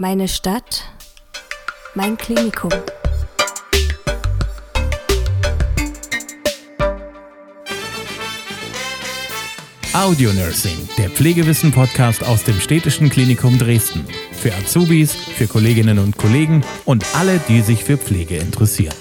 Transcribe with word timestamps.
Meine 0.00 0.28
Stadt, 0.28 0.82
mein 1.94 2.16
Klinikum. 2.16 2.70
Audio 9.92 10.32
Nursing, 10.32 10.88
der 10.96 11.10
Pflegewissen-Podcast 11.10 12.24
aus 12.24 12.44
dem 12.44 12.58
Städtischen 12.60 13.10
Klinikum 13.10 13.58
Dresden. 13.58 14.06
Für 14.32 14.54
Azubis, 14.54 15.14
für 15.14 15.46
Kolleginnen 15.46 15.98
und 15.98 16.16
Kollegen 16.16 16.64
und 16.86 17.04
alle, 17.14 17.38
die 17.50 17.60
sich 17.60 17.84
für 17.84 17.98
Pflege 17.98 18.38
interessieren. 18.38 18.94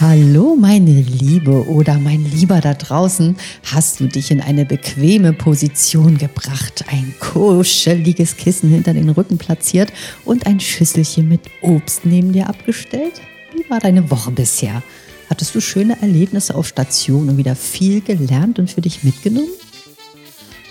Hallo 0.00 0.54
meine 0.54 1.00
Liebe 1.00 1.66
oder 1.66 1.98
mein 1.98 2.24
Lieber 2.24 2.60
da 2.60 2.74
draußen, 2.74 3.36
hast 3.64 3.98
du 3.98 4.06
dich 4.06 4.30
in 4.30 4.40
eine 4.40 4.64
bequeme 4.64 5.32
Position 5.32 6.18
gebracht, 6.18 6.84
ein 6.86 7.16
kuscheliges 7.18 8.36
Kissen 8.36 8.70
hinter 8.70 8.94
den 8.94 9.08
Rücken 9.08 9.38
platziert 9.38 9.92
und 10.24 10.46
ein 10.46 10.60
Schüsselchen 10.60 11.28
mit 11.28 11.40
Obst 11.62 12.04
neben 12.04 12.32
dir 12.32 12.48
abgestellt? 12.48 13.20
Wie 13.52 13.68
war 13.68 13.80
deine 13.80 14.08
Woche 14.08 14.30
bisher? 14.30 14.84
Hattest 15.28 15.56
du 15.56 15.60
schöne 15.60 16.00
Erlebnisse 16.00 16.54
auf 16.54 16.68
Station 16.68 17.28
und 17.28 17.36
wieder 17.36 17.56
viel 17.56 18.00
gelernt 18.00 18.60
und 18.60 18.70
für 18.70 18.80
dich 18.80 19.02
mitgenommen? 19.02 19.50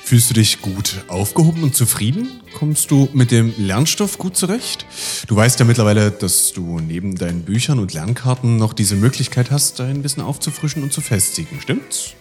Fühlst 0.08 0.30
du 0.30 0.36
dich 0.36 0.62
gut 0.62 1.04
aufgehoben 1.10 1.64
und 1.64 1.76
zufrieden? 1.76 2.40
Kommst 2.54 2.92
du 2.92 3.10
mit 3.12 3.30
dem 3.30 3.54
Lernstoff 3.58 4.18
gut 4.18 4.38
zurecht? 4.38 4.86
Du 5.28 5.36
weißt 5.36 5.60
ja 5.60 5.66
mittlerweile, 5.66 6.12
dass 6.12 6.54
du 6.54 6.80
neben 6.80 7.16
deinen 7.16 7.42
Büchern 7.42 7.78
und 7.78 7.94
Lernkarten 7.94 8.56
noch 8.56 8.72
diese 8.72 8.96
Möglichkeit 8.96 9.52
hast, 9.52 9.80
dein 9.80 10.06
Wissen 10.06 10.22
aufzufrischen 10.22 10.82
und 10.82 10.94
zu 10.94 11.02
festigen, 11.02 11.60
stimmt's? 11.60 12.14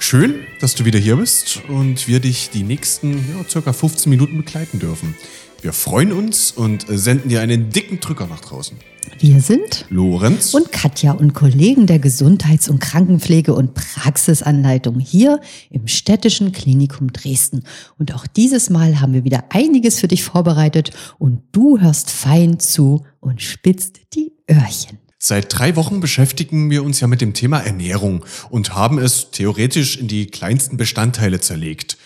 Schön, 0.00 0.40
dass 0.58 0.74
du 0.74 0.86
wieder 0.86 0.98
hier 0.98 1.14
bist 1.14 1.62
und 1.68 2.08
wir 2.08 2.18
dich 2.18 2.50
die 2.50 2.64
nächsten 2.64 3.12
ja, 3.12 3.48
circa 3.48 3.72
15 3.72 4.10
Minuten 4.10 4.36
begleiten 4.38 4.80
dürfen. 4.80 5.14
Wir 5.64 5.72
freuen 5.72 6.12
uns 6.12 6.50
und 6.50 6.84
senden 6.90 7.30
dir 7.30 7.40
einen 7.40 7.70
dicken 7.70 7.98
Drücker 7.98 8.26
nach 8.26 8.40
draußen. 8.40 8.76
Wir 9.18 9.40
sind 9.40 9.86
Lorenz 9.88 10.52
und 10.52 10.70
Katja 10.72 11.12
und 11.12 11.32
Kollegen 11.32 11.86
der 11.86 11.98
Gesundheits- 11.98 12.68
und 12.68 12.80
Krankenpflege 12.80 13.54
und 13.54 13.72
Praxisanleitung 13.72 15.00
hier 15.00 15.40
im 15.70 15.88
Städtischen 15.88 16.52
Klinikum 16.52 17.14
Dresden. 17.14 17.62
Und 17.98 18.14
auch 18.14 18.26
dieses 18.26 18.68
Mal 18.68 19.00
haben 19.00 19.14
wir 19.14 19.24
wieder 19.24 19.44
einiges 19.48 20.00
für 20.00 20.08
dich 20.08 20.22
vorbereitet 20.22 20.90
und 21.18 21.40
du 21.52 21.80
hörst 21.80 22.10
fein 22.10 22.60
zu 22.60 23.06
und 23.20 23.40
spitzt 23.40 24.00
die 24.12 24.34
Öhrchen. 24.50 24.98
Seit 25.18 25.58
drei 25.58 25.76
Wochen 25.76 26.00
beschäftigen 26.00 26.68
wir 26.68 26.84
uns 26.84 27.00
ja 27.00 27.06
mit 27.06 27.22
dem 27.22 27.32
Thema 27.32 27.60
Ernährung 27.60 28.26
und 28.50 28.74
haben 28.74 28.98
es 28.98 29.30
theoretisch 29.30 29.96
in 29.96 30.08
die 30.08 30.26
kleinsten 30.26 30.76
Bestandteile 30.76 31.40
zerlegt. 31.40 31.96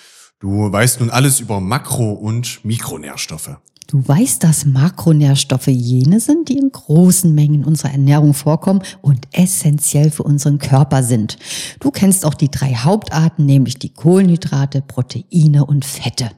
Du 0.41 0.71
weißt 0.71 1.01
nun 1.01 1.11
alles 1.11 1.41
über 1.41 1.61
Makro- 1.61 2.13
und 2.13 2.65
Mikronährstoffe. 2.65 3.57
Du 3.89 4.07
weißt, 4.07 4.45
dass 4.45 4.67
Makronährstoffe 4.67 5.67
jene 5.67 6.21
sind, 6.21 6.49
die 6.49 6.59
in 6.59 6.71
großen 6.71 7.35
Mengen 7.35 7.65
unserer 7.65 7.91
Ernährung 7.91 8.35
vorkommen 8.35 8.83
und 9.01 9.27
essentiell 9.33 10.13
für 10.13 10.23
unseren 10.23 10.59
Körper 10.59 11.03
sind. 11.03 11.39
Du 11.81 11.91
kennst 11.91 12.25
auch 12.25 12.35
die 12.35 12.51
drei 12.51 12.75
Hauptarten, 12.75 13.47
nämlich 13.47 13.79
die 13.79 13.93
Kohlenhydrate, 13.93 14.81
Proteine 14.83 15.65
und 15.65 15.85
Fette. 15.85 16.31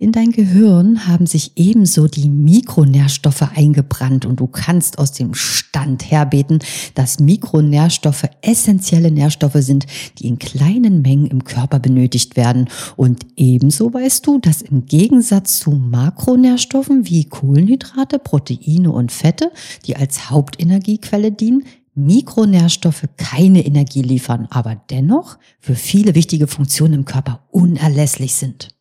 In 0.00 0.12
dein 0.12 0.30
Gehirn 0.30 1.08
haben 1.08 1.26
sich 1.26 1.54
ebenso 1.56 2.06
die 2.06 2.28
Mikronährstoffe 2.28 3.42
eingebrannt 3.56 4.26
und 4.26 4.38
du 4.38 4.46
kannst 4.46 4.96
aus 4.96 5.10
dem 5.10 5.34
Stand 5.34 6.08
herbeten, 6.08 6.60
dass 6.94 7.18
Mikronährstoffe 7.18 8.28
essentielle 8.40 9.10
Nährstoffe 9.10 9.56
sind, 9.56 9.86
die 10.18 10.28
in 10.28 10.38
kleinen 10.38 11.02
Mengen 11.02 11.26
im 11.26 11.42
Körper 11.42 11.80
benötigt 11.80 12.36
werden. 12.36 12.68
Und 12.94 13.26
ebenso 13.34 13.92
weißt 13.92 14.24
du, 14.24 14.38
dass 14.38 14.62
im 14.62 14.86
Gegensatz 14.86 15.58
zu 15.58 15.72
Makronährstoffen 15.72 17.08
wie 17.08 17.24
Kohlenhydrate, 17.24 18.20
Proteine 18.20 18.92
und 18.92 19.10
Fette, 19.10 19.50
die 19.84 19.96
als 19.96 20.30
Hauptenergiequelle 20.30 21.32
dienen, 21.32 21.64
Mikronährstoffe 21.96 23.08
keine 23.16 23.66
Energie 23.66 24.02
liefern, 24.02 24.46
aber 24.50 24.80
dennoch 24.90 25.38
für 25.58 25.74
viele 25.74 26.14
wichtige 26.14 26.46
Funktionen 26.46 26.94
im 26.94 27.04
Körper 27.04 27.48
unerlässlich 27.50 28.36
sind. 28.36 28.77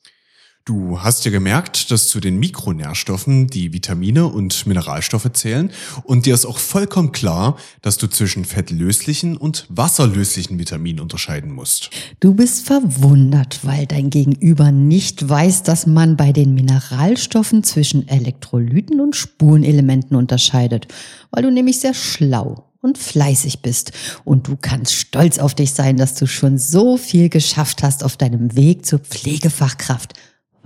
Du 0.67 1.01
hast 1.01 1.23
ja 1.23 1.31
gemerkt, 1.31 1.91
dass 1.91 2.09
zu 2.09 2.19
den 2.19 2.39
Mikronährstoffen 2.39 3.47
die 3.47 3.71
Vitamine 3.71 4.25
und 4.27 4.67
Mineralstoffe 4.67 5.31
zählen 5.31 5.71
und 6.03 6.25
dir 6.25 6.33
ist 6.33 6.45
auch 6.45 6.57
vollkommen 6.57 7.13
klar, 7.13 7.55
dass 7.81 7.95
du 7.95 8.07
zwischen 8.07 8.43
fettlöslichen 8.43 9.37
und 9.37 9.65
wasserlöslichen 9.69 10.59
Vitaminen 10.59 10.99
unterscheiden 10.99 11.53
musst. 11.53 11.89
Du 12.19 12.33
bist 12.33 12.65
verwundert, 12.65 13.61
weil 13.63 13.85
dein 13.85 14.09
Gegenüber 14.09 14.73
nicht 14.73 15.29
weiß, 15.29 15.63
dass 15.63 15.87
man 15.87 16.17
bei 16.17 16.33
den 16.33 16.53
Mineralstoffen 16.53 17.63
zwischen 17.63 18.05
Elektrolyten 18.09 18.99
und 18.99 19.15
Spurenelementen 19.15 20.17
unterscheidet, 20.17 20.89
weil 21.31 21.43
du 21.43 21.49
nämlich 21.49 21.79
sehr 21.79 21.93
schlau 21.93 22.65
und 22.81 22.97
fleißig 22.97 23.61
bist. 23.61 23.93
Und 24.25 24.49
du 24.49 24.57
kannst 24.59 24.93
stolz 24.93 25.39
auf 25.39 25.55
dich 25.55 25.71
sein, 25.71 25.95
dass 25.95 26.15
du 26.15 26.27
schon 26.27 26.57
so 26.57 26.97
viel 26.97 27.29
geschafft 27.29 27.83
hast 27.83 28.03
auf 28.03 28.17
deinem 28.17 28.55
Weg 28.57 28.85
zur 28.85 28.99
Pflegefachkraft. 28.99 30.13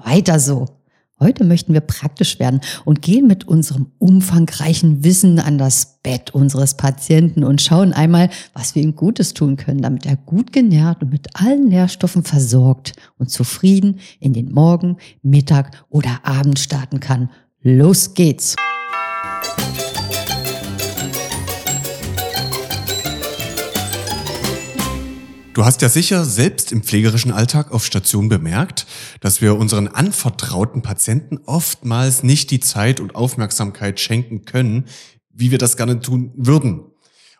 Weiter 0.05 0.39
so. 0.39 0.67
Heute 1.19 1.43
möchten 1.43 1.73
wir 1.73 1.81
praktisch 1.81 2.39
werden 2.39 2.61
und 2.83 3.03
gehen 3.03 3.27
mit 3.27 3.47
unserem 3.47 3.91
umfangreichen 3.99 5.03
Wissen 5.03 5.37
an 5.37 5.59
das 5.59 5.99
Bett 6.01 6.31
unseres 6.31 6.77
Patienten 6.77 7.43
und 7.43 7.61
schauen 7.61 7.93
einmal, 7.93 8.31
was 8.53 8.73
wir 8.73 8.81
ihm 8.81 8.95
Gutes 8.95 9.35
tun 9.35 9.55
können, 9.55 9.83
damit 9.83 10.07
er 10.07 10.15
gut 10.15 10.51
genährt 10.51 11.03
und 11.03 11.11
mit 11.11 11.27
allen 11.39 11.67
Nährstoffen 11.67 12.23
versorgt 12.23 12.93
und 13.19 13.29
zufrieden 13.29 13.99
in 14.19 14.33
den 14.33 14.51
Morgen, 14.51 14.97
Mittag 15.21 15.85
oder 15.89 16.21
Abend 16.23 16.57
starten 16.57 16.99
kann. 16.99 17.29
Los 17.61 18.15
geht's! 18.15 18.55
Du 25.53 25.65
hast 25.65 25.81
ja 25.81 25.89
sicher 25.89 26.23
selbst 26.23 26.71
im 26.71 26.81
pflegerischen 26.81 27.33
Alltag 27.33 27.71
auf 27.73 27.85
Station 27.85 28.29
bemerkt, 28.29 28.87
dass 29.19 29.41
wir 29.41 29.57
unseren 29.57 29.89
anvertrauten 29.89 30.81
Patienten 30.81 31.39
oftmals 31.45 32.23
nicht 32.23 32.51
die 32.51 32.61
Zeit 32.61 33.01
und 33.01 33.15
Aufmerksamkeit 33.15 33.99
schenken 33.99 34.45
können, 34.45 34.85
wie 35.33 35.51
wir 35.51 35.57
das 35.57 35.75
gerne 35.75 35.99
tun 35.99 36.31
würden. 36.35 36.85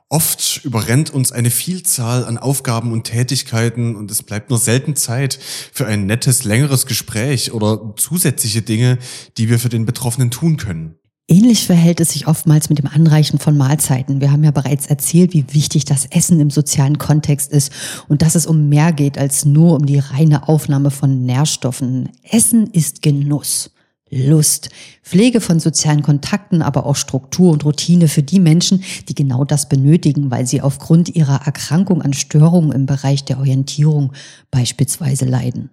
Oft 0.09 0.59
überrennt 0.65 1.09
uns 1.11 1.31
eine 1.31 1.49
Vielzahl 1.49 2.25
an 2.25 2.37
Aufgaben 2.37 2.91
und 2.91 3.05
Tätigkeiten 3.05 3.95
und 3.95 4.11
es 4.11 4.23
bleibt 4.23 4.49
nur 4.49 4.59
selten 4.59 4.97
Zeit 4.97 5.39
für 5.71 5.87
ein 5.87 6.05
nettes, 6.05 6.43
längeres 6.43 6.85
Gespräch 6.85 7.53
oder 7.53 7.93
zusätzliche 7.95 8.61
Dinge, 8.61 8.97
die 9.37 9.47
wir 9.47 9.57
für 9.57 9.69
den 9.69 9.85
Betroffenen 9.85 10.29
tun 10.29 10.57
können. 10.57 10.95
Ähnlich 11.27 11.65
verhält 11.65 12.01
es 12.01 12.11
sich 12.11 12.27
oftmals 12.27 12.69
mit 12.69 12.79
dem 12.79 12.87
Anreichen 12.87 13.39
von 13.39 13.55
Mahlzeiten. 13.55 14.19
Wir 14.19 14.31
haben 14.31 14.43
ja 14.43 14.51
bereits 14.51 14.87
erzählt, 14.87 15.33
wie 15.33 15.45
wichtig 15.53 15.85
das 15.85 16.05
Essen 16.07 16.41
im 16.41 16.49
sozialen 16.49 16.97
Kontext 16.97 17.51
ist 17.51 17.71
und 18.09 18.21
dass 18.21 18.35
es 18.35 18.45
um 18.45 18.67
mehr 18.67 18.91
geht 18.91 19.17
als 19.17 19.45
nur 19.45 19.75
um 19.75 19.85
die 19.85 19.99
reine 19.99 20.49
Aufnahme 20.49 20.91
von 20.91 21.25
Nährstoffen. 21.25 22.09
Essen 22.29 22.67
ist 22.67 23.01
Genuss. 23.01 23.71
Lust, 24.13 24.69
Pflege 25.03 25.39
von 25.39 25.61
sozialen 25.61 26.01
Kontakten, 26.01 26.61
aber 26.61 26.85
auch 26.85 26.97
Struktur 26.97 27.49
und 27.53 27.63
Routine 27.63 28.09
für 28.09 28.23
die 28.23 28.41
Menschen, 28.41 28.83
die 29.07 29.15
genau 29.15 29.45
das 29.45 29.69
benötigen, 29.69 30.29
weil 30.29 30.45
sie 30.45 30.61
aufgrund 30.61 31.15
ihrer 31.15 31.45
Erkrankung 31.45 32.01
an 32.01 32.11
Störungen 32.11 32.73
im 32.73 32.85
Bereich 32.85 33.23
der 33.23 33.39
Orientierung 33.39 34.11
beispielsweise 34.51 35.23
leiden. 35.23 35.69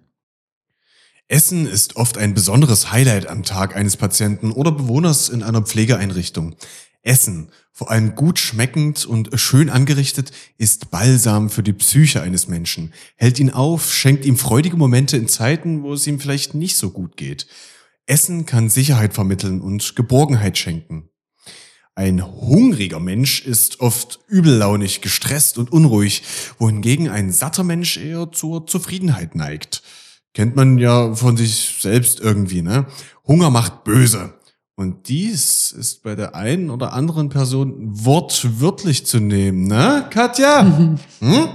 Essen 1.31 1.67
ist 1.67 1.95
oft 1.95 2.17
ein 2.17 2.33
besonderes 2.33 2.91
Highlight 2.91 3.27
am 3.27 3.43
Tag 3.43 3.75
eines 3.75 3.97
Patienten 3.97 4.51
oder 4.51 4.71
Bewohners 4.71 5.29
in 5.29 5.43
einer 5.43 5.61
Pflegeeinrichtung. 5.61 6.55
Essen, 7.03 7.51
vor 7.71 7.91
allem 7.91 8.15
gut 8.15 8.39
schmeckend 8.39 9.05
und 9.05 9.29
schön 9.39 9.69
angerichtet, 9.69 10.31
ist 10.57 10.89
Balsam 10.89 11.51
für 11.51 11.61
die 11.61 11.71
Psyche 11.71 12.23
eines 12.23 12.47
Menschen, 12.47 12.93
hält 13.15 13.39
ihn 13.39 13.51
auf, 13.51 13.93
schenkt 13.93 14.25
ihm 14.25 14.37
freudige 14.37 14.75
Momente 14.75 15.17
in 15.17 15.27
Zeiten, 15.27 15.83
wo 15.83 15.93
es 15.93 16.07
ihm 16.07 16.19
vielleicht 16.19 16.55
nicht 16.55 16.77
so 16.77 16.89
gut 16.89 17.15
geht. 17.15 17.45
Essen 18.07 18.47
kann 18.47 18.71
Sicherheit 18.71 19.13
vermitteln 19.13 19.61
und 19.61 19.95
Geborgenheit 19.95 20.57
schenken. 20.57 21.09
Ein 21.93 22.25
hungriger 22.25 22.99
Mensch 22.99 23.45
ist 23.45 23.81
oft 23.81 24.19
übellaunig, 24.29 25.01
gestresst 25.01 25.59
und 25.59 25.71
unruhig, 25.71 26.23
wohingegen 26.57 27.07
ein 27.07 27.31
satter 27.31 27.63
Mensch 27.63 27.97
eher 27.97 28.31
zur 28.31 28.65
Zufriedenheit 28.65 29.35
neigt. 29.35 29.78
Kennt 30.39 30.55
man 30.55 30.77
ja 30.77 31.13
von 31.15 31.35
sich 31.35 31.79
selbst 31.81 32.21
irgendwie, 32.21 32.61
ne? 32.61 32.85
Hunger 33.27 33.49
macht 33.49 33.83
böse. 33.83 34.35
Und 34.75 35.09
dies 35.09 35.73
ist 35.73 36.01
bei 36.01 36.15
der 36.15 36.33
einen 36.33 36.69
oder 36.69 36.93
anderen 36.93 37.27
Person 37.27 37.75
wortwörtlich 37.81 39.05
zu 39.05 39.19
nehmen, 39.19 39.67
ne, 39.67 40.05
Katja? 40.09 40.97
Hm? 41.19 41.49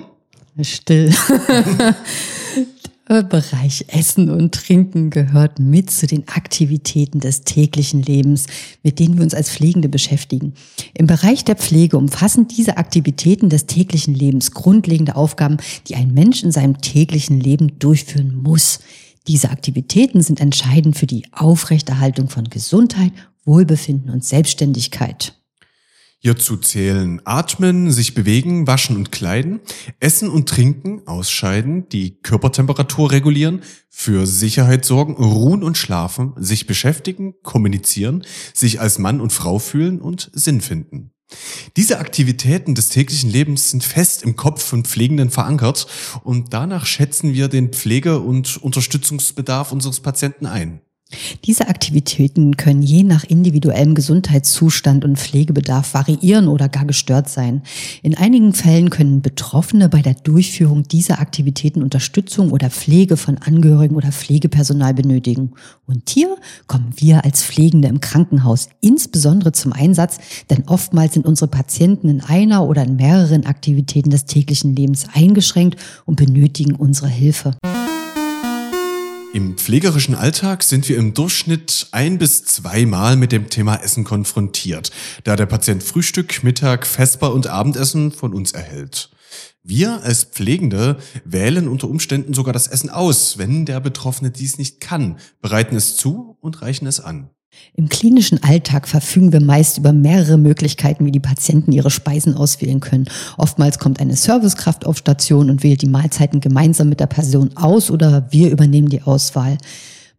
Still. 0.61 1.15
Bereich 3.07 3.85
Essen 3.89 4.31
und 4.31 4.55
Trinken 4.55 5.11
gehört 5.11 5.59
mit 5.59 5.91
zu 5.91 6.07
den 6.07 6.27
Aktivitäten 6.27 7.21
des 7.21 7.43
täglichen 7.43 8.03
Lebens, 8.03 8.47
mit 8.83 8.99
denen 8.99 9.19
wir 9.19 9.25
uns 9.25 9.35
als 9.35 9.51
Pflegende 9.51 9.91
beschäftigen. 9.91 10.55
Im 10.95 11.07
Bereich 11.07 11.45
der 11.45 11.57
Pflege 11.57 11.99
umfassen 11.99 12.49
diese 12.49 12.79
Aktivitäten 12.79 13.51
des 13.51 13.67
täglichen 13.67 14.15
Lebens 14.15 14.53
grundlegende 14.53 15.17
Aufgaben, 15.17 15.59
die 15.87 15.97
ein 15.97 16.15
Mensch 16.15 16.43
in 16.43 16.51
seinem 16.51 16.81
täglichen 16.81 17.41
Leben 17.41 17.79
durchführen 17.79 18.37
muss. 18.43 18.81
Diese 19.29 19.51
Aktivitäten 19.51 20.23
sind 20.23 20.41
entscheidend 20.41 20.97
für 20.97 21.07
die 21.07 21.27
Aufrechterhaltung 21.31 22.31
von 22.31 22.45
Gesundheit, 22.45 23.13
Wohlbefinden 23.45 24.11
und 24.11 24.25
Selbstständigkeit. 24.25 25.35
Hierzu 26.25 26.57
zählen 26.57 27.21
Atmen, 27.27 27.93
sich 27.93 28.15
bewegen, 28.15 28.67
waschen 28.67 28.97
und 28.97 29.13
kleiden, 29.13 29.61
Essen 30.01 30.31
und 30.31 30.49
Trinken, 30.49 31.07
ausscheiden, 31.07 31.87
die 31.91 32.17
Körpertemperatur 32.23 33.11
regulieren, 33.11 33.61
für 33.91 34.25
Sicherheit 34.25 34.87
sorgen, 34.87 35.17
ruhen 35.17 35.63
und 35.63 35.77
schlafen, 35.77 36.33
sich 36.39 36.67
beschäftigen, 36.67 37.35
kommunizieren, 37.43 38.25
sich 38.55 38.81
als 38.81 38.99
Mann 38.99 39.21
und 39.21 39.35
Frau 39.35 39.59
fühlen 39.59 40.01
und 40.01 40.31
Sinn 40.33 40.63
finden. 40.63 41.11
Diese 41.77 41.99
Aktivitäten 41.99 42.75
des 42.75 42.89
täglichen 42.89 43.29
Lebens 43.29 43.71
sind 43.71 43.85
fest 43.85 44.23
im 44.23 44.35
Kopf 44.35 44.65
von 44.65 44.87
Pflegenden 44.87 45.29
verankert 45.29 45.87
und 46.23 46.55
danach 46.55 46.87
schätzen 46.87 47.35
wir 47.35 47.49
den 47.49 47.75
Pflege- 47.75 48.21
und 48.21 48.57
Unterstützungsbedarf 48.57 49.73
unseres 49.73 50.01
Patienten 50.01 50.47
ein. 50.47 50.81
Diese 51.45 51.69
Aktivitäten 51.69 52.57
können 52.57 52.83
je 52.83 53.03
nach 53.03 53.25
individuellem 53.25 53.95
Gesundheitszustand 53.95 55.05
und 55.05 55.19
Pflegebedarf 55.19 55.95
variieren 55.95 56.49
oder 56.49 56.69
gar 56.69 56.85
gestört 56.85 57.29
sein. 57.29 57.63
In 58.03 58.17
einigen 58.17 58.53
Fällen 58.53 58.91
können 58.91 59.23
Betroffene 59.23 59.89
bei 59.89 60.03
der 60.03 60.15
Durchführung 60.15 60.85
dieser 60.85 61.21
Aktivitäten 61.21 61.83
Unterstützung 61.83 62.51
oder 62.51 62.71
Pflege 62.71 63.17
von 63.17 63.39
Angehörigen 63.39 63.97
oder 63.97 64.13
Pflegepersonal 64.13 64.95
benötigen. 64.95 65.53
Und 65.87 66.09
hier 66.09 66.37
kommen 66.67 66.93
wir 66.97 67.25
als 67.25 67.43
Pflegende 67.43 67.89
im 67.89 68.01
Krankenhaus 68.01 68.69
insbesondere 68.81 69.53
zum 69.53 69.73
Einsatz, 69.73 70.19
denn 70.51 70.65
oftmals 70.67 71.15
sind 71.15 71.27
unsere 71.27 71.49
Patienten 71.49 72.09
in 72.09 72.21
einer 72.21 72.67
oder 72.67 72.85
in 72.85 72.97
mehreren 72.97 73.47
Aktivitäten 73.47 74.11
des 74.11 74.25
täglichen 74.25 74.75
Lebens 74.75 75.07
eingeschränkt 75.13 75.79
und 76.07 76.17
benötigen 76.17 76.75
unsere 76.75 77.09
Hilfe. 77.09 77.57
Im 79.35 79.57
pflegerischen 79.57 80.15
Alltag 80.15 80.63
sind 80.63 80.89
wir 80.89 80.97
im 80.97 81.13
Durchschnitt 81.13 81.89
ein 81.91 82.19
bis 82.19 82.45
zweimal 82.45 83.17
mit 83.17 83.33
dem 83.33 83.51
Thema 83.51 83.75
Essen 83.75 84.05
konfrontiert, 84.05 84.93
da 85.25 85.35
der 85.35 85.47
Patient 85.47 85.83
Frühstück, 85.83 86.45
Mittag, 86.45 86.87
Vesper 86.87 87.35
und 87.35 87.49
Abendessen 87.49 88.13
von 88.13 88.33
uns 88.33 88.53
erhält. 88.53 89.11
Wir 89.65 90.05
als 90.05 90.23
Pflegende 90.23 90.99
wählen 91.25 91.67
unter 91.67 91.89
Umständen 91.89 92.33
sogar 92.33 92.53
das 92.53 92.69
Essen 92.69 92.91
aus, 92.91 93.37
wenn 93.37 93.67
der 93.67 93.81
Betroffene 93.81 94.31
dies 94.31 94.57
nicht 94.57 94.81
kann, 94.81 95.19
bereiten 95.43 95.75
es 95.75 95.97
zu 95.97 96.39
und 96.41 96.63
reichen 96.63 96.87
es 96.87 97.01
an. 97.01 97.31
Im 97.77 97.89
klinischen 97.89 98.43
Alltag 98.43 98.87
verfügen 98.87 99.33
wir 99.33 99.41
meist 99.41 99.79
über 99.79 99.93
mehrere 99.93 100.39
Möglichkeiten, 100.39 101.05
wie 101.07 101.11
die 101.11 101.21
Patienten 101.21 101.73
ihre 101.73 101.91
Speisen 101.91 102.35
auswählen 102.35 102.81
können. 102.81 103.07
Oftmals 103.37 103.79
kommt 103.79 104.01
eine 104.01 104.17
Servicekraft 104.17 104.87
auf 104.87 104.99
Station 104.99 105.51
und 105.51 105.63
wählt 105.63 105.83
die 105.83 105.89
Mahlzeiten 105.89 106.41
gemeinsam 106.41 106.89
mit 106.89 107.01
der 107.01 107.07
Person 107.07 107.57
aus 107.57 107.91
oder 107.91 108.29
wir 108.31 108.51
übernehmen 108.51 108.89
die 108.89 109.03
Auswahl. 109.03 109.59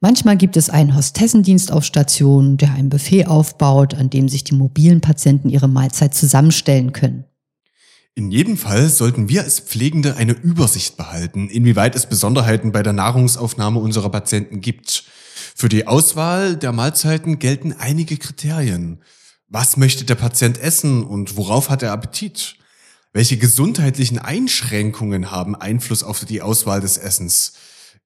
Manchmal 0.01 0.37
gibt 0.37 0.57
es 0.57 0.69
einen 0.69 0.95
Hostessendienst 0.95 1.71
auf 1.71 1.85
Station, 1.85 2.57
der 2.57 2.73
ein 2.73 2.89
Buffet 2.89 3.27
aufbaut, 3.27 3.93
an 3.95 4.09
dem 4.09 4.27
sich 4.27 4.43
die 4.43 4.55
mobilen 4.55 5.01
Patienten 5.01 5.49
ihre 5.49 5.69
Mahlzeit 5.69 6.13
zusammenstellen 6.13 6.91
können. 6.91 7.23
In 8.17 8.31
jedem 8.31 8.55
Fall 8.55 8.87
sollten 8.89 9.27
wir 9.29 9.43
als 9.43 9.59
Pflegende 9.59 10.15
eine 10.15 10.33
Übersicht 10.33 10.95
behalten, 10.95 11.49
inwieweit 11.49 11.95
es 11.95 12.05
Besonderheiten 12.05 12.71
bei 12.71 12.81
der 12.81 12.93
Nahrungsaufnahme 12.93 13.79
unserer 13.79 14.09
Patienten 14.09 14.61
gibt. 14.61 15.03
Für 15.57 15.69
die 15.69 15.87
Auswahl 15.87 16.57
der 16.57 16.73
Mahlzeiten 16.73 17.39
gelten 17.39 17.71
einige 17.71 18.17
Kriterien. 18.17 19.01
Was 19.47 19.77
möchte 19.77 20.03
der 20.03 20.15
Patient 20.15 20.57
essen 20.57 21.01
und 21.05 21.37
worauf 21.37 21.69
hat 21.69 21.81
er 21.81 21.93
Appetit? 21.93 22.57
Welche 23.13 23.37
gesundheitlichen 23.37 24.19
Einschränkungen 24.19 25.31
haben 25.31 25.55
Einfluss 25.55 26.03
auf 26.03 26.25
die 26.25 26.41
Auswahl 26.41 26.81
des 26.81 26.97
Essens? 26.97 27.53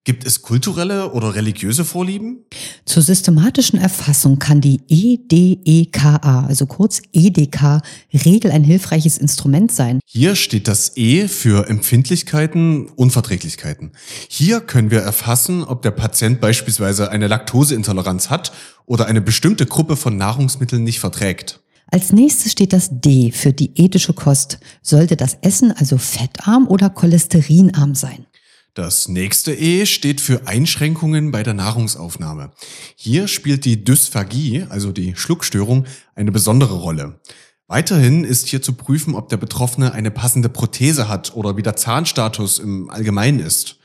Gibt 0.06 0.26
es 0.26 0.42
kulturelle 0.42 1.12
oder 1.12 1.36
religiöse 1.36 1.84
Vorlieben? 1.84 2.46
Zur 2.86 3.04
systematischen 3.04 3.78
Erfassung 3.78 4.40
kann 4.40 4.62
die 4.62 4.80
EDEKA, 4.88 6.46
also 6.48 6.66
kurz 6.68 7.02
EDK, 7.12 7.82
Regel 8.14 8.52
ein 8.52 8.64
hilfreiches 8.64 9.18
Instrument 9.18 9.72
sein. 9.72 10.00
Hier 10.06 10.36
steht 10.36 10.70
das 10.70 10.96
E 10.96 11.28
für 11.28 11.68
Empfindlichkeiten, 11.68 12.88
Unverträglichkeiten. 12.88 13.92
Hier 14.30 14.62
können 14.62 14.90
wir 14.90 15.02
erfassen, 15.02 15.66
ob 15.66 15.82
der 15.82 15.92
Patient 15.92 16.40
beispielsweise 16.40 17.12
eine 17.12 17.28
Laktoseintoleranz 17.28 18.30
hat 18.30 18.54
oder 18.86 19.06
eine 19.06 19.22
bestimmte 19.22 19.66
Gruppe 19.66 19.98
von 19.98 20.16
Nahrungsmitteln 20.16 20.84
nicht 20.84 21.02
verträgt. 21.02 21.60
Als 21.92 22.12
nächstes 22.14 22.52
steht 22.52 22.72
das 22.72 22.90
D 22.92 23.32
für 23.32 23.52
diätische 23.52 24.14
Kost. 24.14 24.60
Sollte 24.82 25.16
das 25.16 25.38
Essen 25.42 25.72
also 25.72 25.98
fettarm 25.98 26.68
oder 26.68 26.90
cholesterinarm 26.90 27.96
sein? 27.96 28.26
Das 28.74 29.08
nächste 29.08 29.54
E 29.54 29.86
steht 29.86 30.22
für 30.22 30.48
Einschränkungen 30.48 31.32
bei 31.32 31.44
der 31.44 31.54
Nahrungsaufnahme. 31.54 32.52
Hier 32.96 33.28
spielt 33.28 33.66
die 33.66 33.84
Dysphagie, 33.84 34.66
also 34.70 34.92
die 34.92 35.16
Schluckstörung, 35.16 35.86
eine 36.16 36.32
besondere 36.32 36.76
Rolle. 36.76 37.20
Weiterhin 37.68 38.24
ist 38.24 38.48
hier 38.48 38.62
zu 38.62 38.74
prüfen, 38.74 39.16
ob 39.16 39.30
der 39.30 39.38
Betroffene 39.38 39.94
eine 39.94 40.12
passende 40.12 40.50
Prothese 40.50 41.08
hat 41.08 41.36
oder 41.36 41.58
wie 41.58 41.64
der 41.64 41.76
Zahnstatus 41.76 42.60
im 42.60 42.90
Allgemeinen 42.90 43.40
ist. 43.40 43.78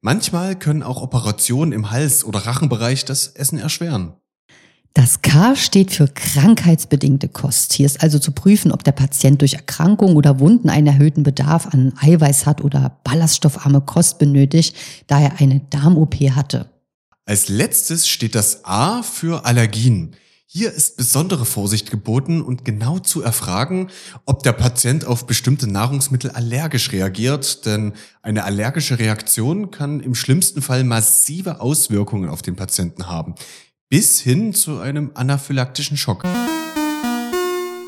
Manchmal 0.00 0.58
können 0.58 0.82
auch 0.82 1.02
Operationen 1.02 1.72
im 1.72 1.90
Hals- 1.90 2.24
oder 2.24 2.40
Rachenbereich 2.40 3.04
das 3.04 3.28
Essen 3.28 3.58
erschweren. 3.58 4.14
Das 4.96 5.20
K 5.20 5.54
steht 5.56 5.92
für 5.92 6.08
krankheitsbedingte 6.08 7.28
Kost. 7.28 7.74
Hier 7.74 7.84
ist 7.84 8.02
also 8.02 8.18
zu 8.18 8.32
prüfen, 8.32 8.72
ob 8.72 8.82
der 8.82 8.92
Patient 8.92 9.42
durch 9.42 9.52
Erkrankung 9.52 10.16
oder 10.16 10.40
Wunden 10.40 10.70
einen 10.70 10.86
erhöhten 10.86 11.22
Bedarf 11.22 11.66
an 11.66 11.92
Eiweiß 12.00 12.46
hat 12.46 12.64
oder 12.64 12.98
ballaststoffarme 13.04 13.82
Kost 13.82 14.18
benötigt, 14.18 14.74
da 15.06 15.20
er 15.20 15.38
eine 15.38 15.60
Darm-OP 15.68 16.14
hatte. 16.30 16.70
Als 17.26 17.50
letztes 17.50 18.08
steht 18.08 18.34
das 18.34 18.64
A 18.64 19.02
für 19.02 19.44
Allergien. 19.44 20.16
Hier 20.46 20.72
ist 20.72 20.96
besondere 20.96 21.44
Vorsicht 21.44 21.90
geboten 21.90 22.40
und 22.40 22.64
genau 22.64 22.98
zu 22.98 23.20
erfragen, 23.20 23.90
ob 24.24 24.44
der 24.44 24.52
Patient 24.52 25.04
auf 25.04 25.26
bestimmte 25.26 25.66
Nahrungsmittel 25.70 26.30
allergisch 26.30 26.92
reagiert, 26.92 27.66
denn 27.66 27.92
eine 28.22 28.44
allergische 28.44 28.98
Reaktion 28.98 29.70
kann 29.70 30.00
im 30.00 30.14
schlimmsten 30.14 30.62
Fall 30.62 30.84
massive 30.84 31.60
Auswirkungen 31.60 32.30
auf 32.30 32.40
den 32.40 32.56
Patienten 32.56 33.08
haben 33.08 33.34
bis 33.88 34.20
hin 34.20 34.52
zu 34.52 34.78
einem 34.78 35.12
anaphylaktischen 35.14 35.96
Schock. 35.96 36.24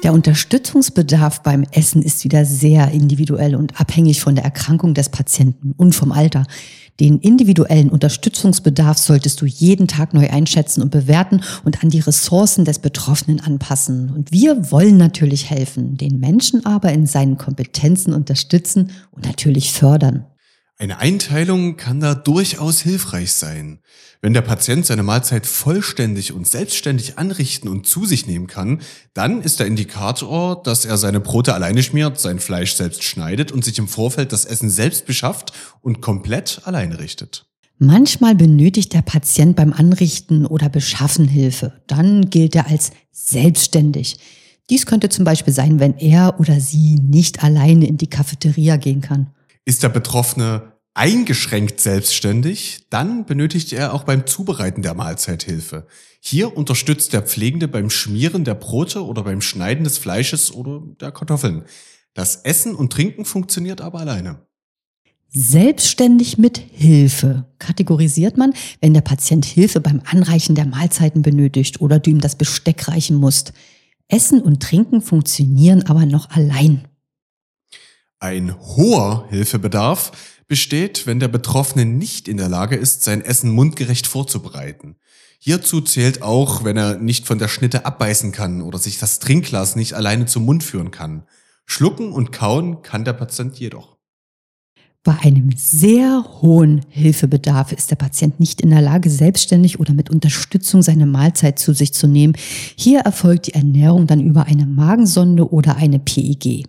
Der 0.04 0.12
Unterstützungsbedarf 0.12 1.42
beim 1.42 1.64
Essen 1.72 2.02
ist 2.02 2.22
wieder 2.22 2.44
sehr 2.44 2.92
individuell 2.92 3.56
und 3.56 3.80
abhängig 3.80 4.20
von 4.20 4.36
der 4.36 4.44
Erkrankung 4.44 4.94
des 4.94 5.08
Patienten 5.08 5.74
und 5.76 5.94
vom 5.94 6.12
Alter. 6.12 6.46
Den 7.00 7.18
individuellen 7.18 7.90
Unterstützungsbedarf 7.90 8.96
solltest 8.96 9.40
du 9.40 9.46
jeden 9.46 9.88
Tag 9.88 10.14
neu 10.14 10.30
einschätzen 10.30 10.82
und 10.82 10.90
bewerten 10.90 11.42
und 11.64 11.82
an 11.82 11.90
die 11.90 12.00
Ressourcen 12.00 12.64
des 12.64 12.78
Betroffenen 12.78 13.40
anpassen. 13.40 14.10
Und 14.10 14.30
wir 14.30 14.70
wollen 14.70 14.98
natürlich 14.98 15.50
helfen, 15.50 15.96
den 15.96 16.20
Menschen 16.20 16.64
aber 16.64 16.92
in 16.92 17.06
seinen 17.06 17.38
Kompetenzen 17.38 18.14
unterstützen 18.14 18.92
und 19.10 19.26
natürlich 19.26 19.72
fördern. 19.72 20.26
Eine 20.80 20.98
Einteilung 20.98 21.76
kann 21.76 21.98
da 21.98 22.14
durchaus 22.14 22.80
hilfreich 22.80 23.32
sein. 23.32 23.80
Wenn 24.22 24.32
der 24.32 24.42
Patient 24.42 24.86
seine 24.86 25.02
Mahlzeit 25.02 25.44
vollständig 25.44 26.32
und 26.32 26.46
selbstständig 26.46 27.18
anrichten 27.18 27.68
und 27.68 27.88
zu 27.88 28.06
sich 28.06 28.28
nehmen 28.28 28.46
kann, 28.46 28.80
dann 29.12 29.42
ist 29.42 29.58
der 29.58 29.66
Indikator, 29.66 30.62
dass 30.62 30.84
er 30.84 30.96
seine 30.96 31.18
Brote 31.18 31.52
alleine 31.52 31.82
schmiert, 31.82 32.20
sein 32.20 32.38
Fleisch 32.38 32.74
selbst 32.74 33.02
schneidet 33.02 33.50
und 33.50 33.64
sich 33.64 33.76
im 33.80 33.88
Vorfeld 33.88 34.32
das 34.32 34.44
Essen 34.44 34.70
selbst 34.70 35.04
beschafft 35.04 35.52
und 35.82 36.00
komplett 36.00 36.60
alleine 36.62 37.00
richtet. 37.00 37.46
Manchmal 37.78 38.36
benötigt 38.36 38.92
der 38.94 39.02
Patient 39.02 39.56
beim 39.56 39.72
Anrichten 39.72 40.46
oder 40.46 40.68
Beschaffen 40.68 41.26
Hilfe. 41.26 41.72
Dann 41.88 42.30
gilt 42.30 42.54
er 42.54 42.68
als 42.68 42.92
selbstständig. 43.10 44.18
Dies 44.70 44.86
könnte 44.86 45.08
zum 45.08 45.24
Beispiel 45.24 45.52
sein, 45.52 45.80
wenn 45.80 45.96
er 45.96 46.38
oder 46.38 46.60
sie 46.60 46.94
nicht 46.94 47.42
alleine 47.42 47.88
in 47.88 47.96
die 47.96 48.10
Cafeteria 48.10 48.76
gehen 48.76 49.00
kann. 49.00 49.30
Ist 49.68 49.82
der 49.82 49.90
Betroffene 49.90 50.72
eingeschränkt 50.94 51.78
selbstständig, 51.78 52.86
dann 52.88 53.26
benötigt 53.26 53.70
er 53.74 53.92
auch 53.92 54.04
beim 54.04 54.26
Zubereiten 54.26 54.80
der 54.80 54.94
Mahlzeit 54.94 55.42
Hilfe. 55.42 55.86
Hier 56.20 56.56
unterstützt 56.56 57.12
der 57.12 57.20
Pflegende 57.20 57.68
beim 57.68 57.90
Schmieren 57.90 58.44
der 58.44 58.54
Brote 58.54 59.04
oder 59.04 59.24
beim 59.24 59.42
Schneiden 59.42 59.84
des 59.84 59.98
Fleisches 59.98 60.54
oder 60.54 60.80
der 61.02 61.12
Kartoffeln. 61.12 61.64
Das 62.14 62.36
Essen 62.36 62.74
und 62.74 62.94
Trinken 62.94 63.26
funktioniert 63.26 63.82
aber 63.82 64.00
alleine. 64.00 64.46
Selbstständig 65.28 66.38
mit 66.38 66.56
Hilfe 66.56 67.44
kategorisiert 67.58 68.38
man, 68.38 68.54
wenn 68.80 68.94
der 68.94 69.02
Patient 69.02 69.44
Hilfe 69.44 69.80
beim 69.82 70.00
Anreichen 70.06 70.54
der 70.54 70.64
Mahlzeiten 70.64 71.20
benötigt 71.20 71.82
oder 71.82 71.98
du 71.98 72.08
ihm 72.08 72.22
das 72.22 72.36
Besteck 72.36 72.88
reichen 72.88 73.18
musst. 73.18 73.52
Essen 74.08 74.40
und 74.40 74.62
Trinken 74.62 75.02
funktionieren 75.02 75.84
aber 75.84 76.06
noch 76.06 76.30
allein. 76.30 76.88
Ein 78.20 78.58
hoher 78.58 79.26
Hilfebedarf 79.30 80.10
besteht, 80.48 81.06
wenn 81.06 81.20
der 81.20 81.28
Betroffene 81.28 81.84
nicht 81.84 82.26
in 82.26 82.36
der 82.36 82.48
Lage 82.48 82.74
ist, 82.74 83.04
sein 83.04 83.22
Essen 83.22 83.50
mundgerecht 83.50 84.08
vorzubereiten. 84.08 84.96
Hierzu 85.38 85.80
zählt 85.80 86.22
auch, 86.22 86.64
wenn 86.64 86.76
er 86.76 86.96
nicht 86.96 87.26
von 87.26 87.38
der 87.38 87.46
Schnitte 87.46 87.86
abbeißen 87.86 88.32
kann 88.32 88.60
oder 88.60 88.78
sich 88.78 88.98
das 88.98 89.20
Trinkglas 89.20 89.76
nicht 89.76 89.92
alleine 89.92 90.26
zum 90.26 90.44
Mund 90.44 90.64
führen 90.64 90.90
kann. 90.90 91.26
Schlucken 91.64 92.12
und 92.12 92.32
kauen 92.32 92.82
kann 92.82 93.04
der 93.04 93.12
Patient 93.12 93.56
jedoch. 93.56 93.98
Bei 95.04 95.16
einem 95.20 95.50
sehr 95.56 96.24
hohen 96.42 96.84
Hilfebedarf 96.88 97.70
ist 97.70 97.92
der 97.92 97.96
Patient 97.96 98.40
nicht 98.40 98.60
in 98.60 98.70
der 98.70 98.82
Lage, 98.82 99.10
selbstständig 99.10 99.78
oder 99.78 99.94
mit 99.94 100.10
Unterstützung 100.10 100.82
seine 100.82 101.06
Mahlzeit 101.06 101.60
zu 101.60 101.72
sich 101.72 101.94
zu 101.94 102.08
nehmen. 102.08 102.34
Hier 102.76 103.00
erfolgt 103.00 103.46
die 103.46 103.54
Ernährung 103.54 104.08
dann 104.08 104.20
über 104.20 104.46
eine 104.46 104.66
Magensonde 104.66 105.52
oder 105.52 105.76
eine 105.76 106.00
PEG. 106.00 106.66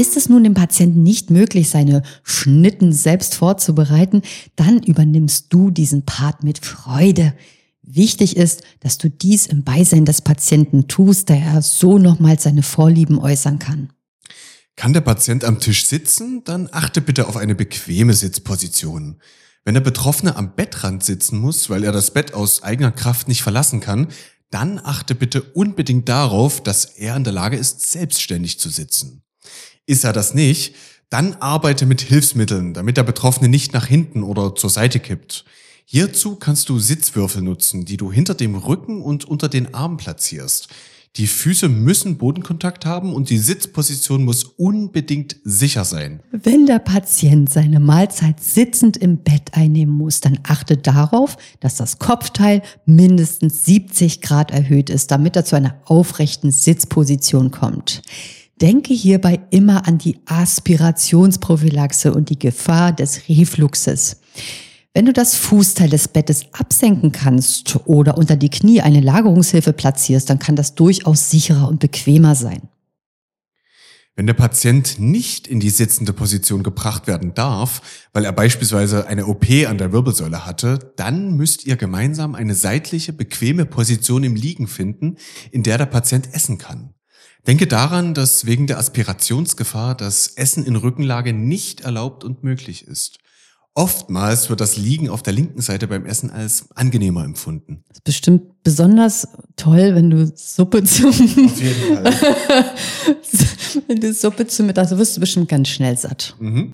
Ist 0.00 0.16
es 0.16 0.30
nun 0.30 0.44
dem 0.44 0.54
Patienten 0.54 1.02
nicht 1.02 1.28
möglich, 1.28 1.68
seine 1.68 2.00
Schnitten 2.22 2.90
selbst 2.90 3.34
vorzubereiten, 3.34 4.22
dann 4.56 4.82
übernimmst 4.82 5.52
du 5.52 5.70
diesen 5.70 6.06
Part 6.06 6.42
mit 6.42 6.64
Freude. 6.64 7.34
Wichtig 7.82 8.38
ist, 8.38 8.62
dass 8.80 8.96
du 8.96 9.10
dies 9.10 9.46
im 9.46 9.62
Beisein 9.62 10.06
des 10.06 10.22
Patienten 10.22 10.88
tust, 10.88 11.28
da 11.28 11.34
er 11.34 11.60
so 11.60 11.98
nochmals 11.98 12.44
seine 12.44 12.62
Vorlieben 12.62 13.18
äußern 13.18 13.58
kann. 13.58 13.92
Kann 14.74 14.94
der 14.94 15.02
Patient 15.02 15.44
am 15.44 15.60
Tisch 15.60 15.84
sitzen, 15.84 16.44
dann 16.44 16.70
achte 16.72 17.02
bitte 17.02 17.28
auf 17.28 17.36
eine 17.36 17.54
bequeme 17.54 18.14
Sitzposition. 18.14 19.20
Wenn 19.66 19.74
der 19.74 19.82
Betroffene 19.82 20.34
am 20.34 20.54
Bettrand 20.56 21.04
sitzen 21.04 21.38
muss, 21.38 21.68
weil 21.68 21.84
er 21.84 21.92
das 21.92 22.10
Bett 22.12 22.32
aus 22.32 22.62
eigener 22.62 22.90
Kraft 22.90 23.28
nicht 23.28 23.42
verlassen 23.42 23.80
kann, 23.80 24.08
dann 24.48 24.80
achte 24.82 25.14
bitte 25.14 25.42
unbedingt 25.42 26.08
darauf, 26.08 26.62
dass 26.62 26.86
er 26.86 27.16
in 27.16 27.24
der 27.24 27.34
Lage 27.34 27.58
ist, 27.58 27.92
selbstständig 27.92 28.58
zu 28.58 28.70
sitzen. 28.70 29.24
Ist 29.86 30.04
er 30.04 30.12
das 30.12 30.34
nicht, 30.34 30.74
dann 31.10 31.34
arbeite 31.34 31.86
mit 31.86 32.00
Hilfsmitteln, 32.00 32.72
damit 32.72 32.96
der 32.96 33.02
Betroffene 33.02 33.48
nicht 33.48 33.72
nach 33.72 33.86
hinten 33.86 34.22
oder 34.22 34.54
zur 34.54 34.70
Seite 34.70 35.00
kippt. 35.00 35.44
Hierzu 35.84 36.36
kannst 36.36 36.68
du 36.68 36.78
Sitzwürfel 36.78 37.42
nutzen, 37.42 37.84
die 37.84 37.96
du 37.96 38.12
hinter 38.12 38.34
dem 38.34 38.54
Rücken 38.54 39.02
und 39.02 39.24
unter 39.24 39.48
den 39.48 39.74
Armen 39.74 39.96
platzierst. 39.96 40.68
Die 41.16 41.26
Füße 41.26 41.68
müssen 41.68 42.18
Bodenkontakt 42.18 42.86
haben 42.86 43.12
und 43.12 43.30
die 43.30 43.38
Sitzposition 43.38 44.24
muss 44.24 44.44
unbedingt 44.44 45.34
sicher 45.42 45.84
sein. 45.84 46.20
Wenn 46.30 46.66
der 46.66 46.78
Patient 46.78 47.50
seine 47.50 47.80
Mahlzeit 47.80 48.38
sitzend 48.38 48.96
im 48.96 49.18
Bett 49.18 49.54
einnehmen 49.54 49.92
muss, 49.92 50.20
dann 50.20 50.38
achte 50.44 50.76
darauf, 50.76 51.36
dass 51.58 51.74
das 51.74 51.98
Kopfteil 51.98 52.62
mindestens 52.86 53.64
70 53.64 54.20
Grad 54.20 54.52
erhöht 54.52 54.88
ist, 54.88 55.10
damit 55.10 55.34
er 55.34 55.44
zu 55.44 55.56
einer 55.56 55.80
aufrechten 55.86 56.52
Sitzposition 56.52 57.50
kommt. 57.50 58.02
Denke 58.60 58.92
hierbei 58.92 59.40
immer 59.50 59.88
an 59.88 59.96
die 59.96 60.18
Aspirationsprophylaxe 60.26 62.12
und 62.12 62.28
die 62.28 62.38
Gefahr 62.38 62.92
des 62.92 63.28
Refluxes. 63.28 64.20
Wenn 64.92 65.06
du 65.06 65.12
das 65.12 65.34
Fußteil 65.36 65.88
des 65.88 66.08
Bettes 66.08 66.46
absenken 66.52 67.12
kannst 67.12 67.78
oder 67.86 68.18
unter 68.18 68.36
die 68.36 68.50
Knie 68.50 68.82
eine 68.82 69.00
Lagerungshilfe 69.00 69.72
platzierst, 69.72 70.28
dann 70.28 70.38
kann 70.38 70.56
das 70.56 70.74
durchaus 70.74 71.30
sicherer 71.30 71.68
und 71.68 71.80
bequemer 71.80 72.34
sein. 72.34 72.68
Wenn 74.16 74.26
der 74.26 74.34
Patient 74.34 74.98
nicht 74.98 75.46
in 75.46 75.60
die 75.60 75.70
sitzende 75.70 76.12
Position 76.12 76.62
gebracht 76.62 77.06
werden 77.06 77.32
darf, 77.32 77.80
weil 78.12 78.26
er 78.26 78.32
beispielsweise 78.32 79.06
eine 79.06 79.26
OP 79.26 79.46
an 79.66 79.78
der 79.78 79.92
Wirbelsäule 79.92 80.44
hatte, 80.44 80.92
dann 80.96 81.36
müsst 81.36 81.64
ihr 81.64 81.76
gemeinsam 81.76 82.34
eine 82.34 82.54
seitliche, 82.54 83.14
bequeme 83.14 83.64
Position 83.64 84.24
im 84.24 84.34
Liegen 84.34 84.66
finden, 84.66 85.16
in 85.52 85.62
der 85.62 85.78
der 85.78 85.86
Patient 85.86 86.34
essen 86.34 86.58
kann. 86.58 86.92
Denke 87.46 87.66
daran, 87.66 88.14
dass 88.14 88.44
wegen 88.44 88.66
der 88.66 88.78
Aspirationsgefahr 88.78 89.94
das 89.94 90.28
Essen 90.28 90.64
in 90.64 90.76
Rückenlage 90.76 91.32
nicht 91.32 91.80
erlaubt 91.80 92.22
und 92.24 92.44
möglich 92.44 92.86
ist. 92.86 93.18
Oftmals 93.74 94.50
wird 94.50 94.60
das 94.60 94.76
Liegen 94.76 95.08
auf 95.08 95.22
der 95.22 95.32
linken 95.32 95.62
Seite 95.62 95.86
beim 95.86 96.04
Essen 96.04 96.30
als 96.30 96.66
angenehmer 96.74 97.24
empfunden. 97.24 97.84
Das 97.88 97.98
ist 97.98 98.04
bestimmt 98.04 98.62
besonders 98.64 99.28
toll, 99.56 99.94
wenn 99.94 100.10
du 100.10 100.30
Suppe 100.34 100.82
zum 100.84 101.10
Auf 101.10 101.16
jeden 101.62 101.96
Fall. 101.96 102.04
wenn 103.86 104.00
du 104.00 104.12
Suppe 104.12 104.46
zum 104.48 104.66
Mittag, 104.66 104.82
also 104.82 104.98
wirst 104.98 105.16
du 105.16 105.20
bestimmt 105.20 105.48
ganz 105.48 105.68
schnell 105.68 105.96
satt. 105.96 106.34
Mhm. 106.40 106.72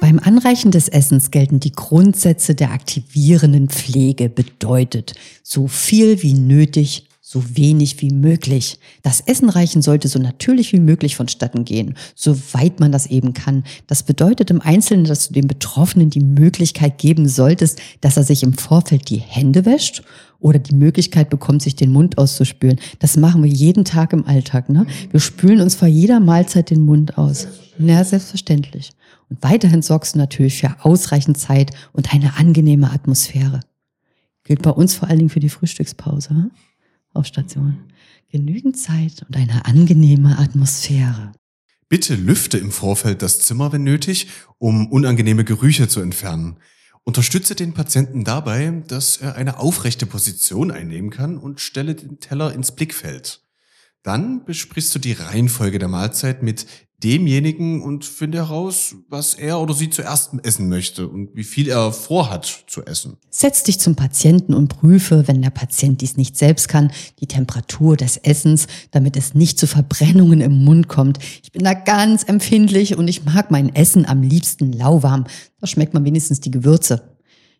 Beim 0.00 0.20
Anreichen 0.20 0.70
des 0.70 0.88
Essens 0.88 1.32
gelten 1.32 1.58
die 1.58 1.72
Grundsätze 1.72 2.54
der 2.54 2.70
aktivierenden 2.70 3.68
Pflege 3.68 4.28
bedeutet 4.28 5.14
so 5.42 5.66
viel 5.66 6.22
wie 6.22 6.34
nötig, 6.34 7.05
so 7.28 7.56
wenig 7.56 8.00
wie 8.02 8.12
möglich. 8.12 8.78
Das 9.02 9.20
Essen 9.20 9.48
reichen 9.48 9.82
sollte 9.82 10.06
so 10.06 10.20
natürlich 10.20 10.72
wie 10.72 10.78
möglich 10.78 11.16
vonstatten 11.16 11.64
gehen, 11.64 11.94
soweit 12.14 12.78
man 12.78 12.92
das 12.92 13.06
eben 13.06 13.34
kann. 13.34 13.64
Das 13.88 14.04
bedeutet 14.04 14.48
im 14.52 14.60
Einzelnen, 14.60 15.06
dass 15.06 15.26
du 15.26 15.34
dem 15.34 15.48
Betroffenen 15.48 16.08
die 16.08 16.20
Möglichkeit 16.20 16.98
geben 16.98 17.28
solltest, 17.28 17.80
dass 18.00 18.16
er 18.16 18.22
sich 18.22 18.44
im 18.44 18.52
Vorfeld 18.52 19.10
die 19.10 19.16
Hände 19.16 19.64
wäscht 19.64 20.04
oder 20.38 20.60
die 20.60 20.76
Möglichkeit 20.76 21.28
bekommt, 21.28 21.62
sich 21.62 21.74
den 21.74 21.90
Mund 21.90 22.16
auszuspülen. 22.16 22.78
Das 23.00 23.16
machen 23.16 23.42
wir 23.42 23.50
jeden 23.50 23.84
Tag 23.84 24.12
im 24.12 24.24
Alltag. 24.24 24.68
Ne? 24.68 24.86
Wir 25.10 25.18
spülen 25.18 25.60
uns 25.60 25.74
vor 25.74 25.88
jeder 25.88 26.20
Mahlzeit 26.20 26.70
den 26.70 26.84
Mund 26.84 27.18
aus. 27.18 27.48
Ja, 27.76 28.04
selbstverständlich. 28.04 28.90
Und 29.28 29.42
weiterhin 29.42 29.82
sorgst 29.82 30.14
du 30.14 30.20
natürlich 30.20 30.60
für 30.60 30.76
ausreichend 30.84 31.38
Zeit 31.38 31.72
und 31.92 32.14
eine 32.14 32.36
angenehme 32.36 32.92
Atmosphäre. 32.92 33.62
Gilt 34.44 34.62
bei 34.62 34.70
uns 34.70 34.94
vor 34.94 35.08
allen 35.08 35.18
Dingen 35.18 35.30
für 35.30 35.40
die 35.40 35.48
Frühstückspause. 35.48 36.30
Hm? 36.30 36.52
Auf 37.16 37.26
Station. 37.26 37.78
Genügend 38.30 38.76
Zeit 38.76 39.24
und 39.26 39.36
eine 39.36 39.64
angenehme 39.66 40.38
Atmosphäre. 40.38 41.32
Bitte 41.88 42.14
lüfte 42.16 42.58
im 42.58 42.72
Vorfeld 42.72 43.22
das 43.22 43.40
Zimmer, 43.40 43.72
wenn 43.72 43.84
nötig, 43.84 44.28
um 44.58 44.90
unangenehme 44.90 45.44
Gerüche 45.44 45.88
zu 45.88 46.00
entfernen. 46.00 46.56
Unterstütze 47.04 47.54
den 47.54 47.72
Patienten 47.72 48.24
dabei, 48.24 48.82
dass 48.88 49.18
er 49.18 49.36
eine 49.36 49.60
aufrechte 49.60 50.06
Position 50.06 50.72
einnehmen 50.72 51.10
kann 51.10 51.38
und 51.38 51.60
stelle 51.60 51.94
den 51.94 52.18
Teller 52.18 52.52
ins 52.52 52.72
Blickfeld. 52.72 53.42
Dann 54.02 54.44
besprichst 54.44 54.92
du 54.94 54.98
die 54.98 55.12
Reihenfolge 55.12 55.78
der 55.78 55.88
Mahlzeit 55.88 56.42
mit 56.42 56.66
demjenigen 57.02 57.82
und 57.82 58.04
finde 58.04 58.38
heraus, 58.38 58.96
was 59.08 59.34
er 59.34 59.60
oder 59.60 59.74
sie 59.74 59.90
zuerst 59.90 60.30
essen 60.42 60.68
möchte 60.68 61.08
und 61.08 61.34
wie 61.34 61.44
viel 61.44 61.68
er 61.68 61.92
vorhat 61.92 62.64
zu 62.66 62.84
essen. 62.84 63.18
Setz 63.30 63.62
dich 63.62 63.78
zum 63.78 63.96
Patienten 63.96 64.54
und 64.54 64.68
prüfe, 64.68 65.28
wenn 65.28 65.42
der 65.42 65.50
Patient 65.50 66.00
dies 66.00 66.16
nicht 66.16 66.36
selbst 66.36 66.68
kann, 66.68 66.90
die 67.20 67.26
Temperatur 67.26 67.96
des 67.96 68.16
Essens, 68.16 68.66
damit 68.92 69.16
es 69.16 69.34
nicht 69.34 69.58
zu 69.58 69.66
Verbrennungen 69.66 70.40
im 70.40 70.64
Mund 70.64 70.88
kommt. 70.88 71.18
Ich 71.42 71.52
bin 71.52 71.64
da 71.64 71.74
ganz 71.74 72.24
empfindlich 72.24 72.96
und 72.96 73.08
ich 73.08 73.24
mag 73.24 73.50
mein 73.50 73.74
Essen 73.74 74.06
am 74.06 74.22
liebsten 74.22 74.72
lauwarm. 74.72 75.24
Da 75.60 75.66
schmeckt 75.66 75.94
man 75.94 76.04
wenigstens 76.04 76.40
die 76.40 76.50
Gewürze. 76.50 77.15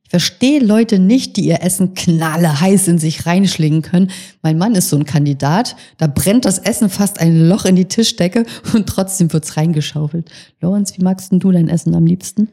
Ich 0.07 0.11
verstehe 0.11 0.61
Leute 0.61 1.01
nicht, 1.01 1.37
die 1.37 1.47
ihr 1.47 1.65
Essen 1.65 1.95
knalle 1.95 2.61
heiß 2.61 2.87
in 2.87 2.99
sich 2.99 3.27
reinschlingen 3.27 3.83
können. 3.83 4.13
Mein 4.41 4.57
Mann 4.57 4.77
ist 4.77 4.89
so 4.89 4.97
ein 4.97 5.05
Kandidat. 5.05 5.75
Da 5.99 6.07
brennt 6.07 6.45
das 6.45 6.61
Essen 6.61 6.91
fast 6.91 7.19
ein 7.19 7.49
Loch 7.49 7.65
in 7.65 7.75
die 7.75 7.87
Tischdecke 7.87 8.47
und 8.73 8.89
trotzdem 8.89 9.33
wird's 9.33 9.57
reingeschaufelt. 9.57 10.31
Lorenz, 10.61 10.97
wie 10.97 11.03
magst 11.03 11.33
denn 11.33 11.41
du 11.41 11.51
dein 11.51 11.69
Essen 11.69 11.93
am 11.97 12.07
liebsten? 12.07 12.51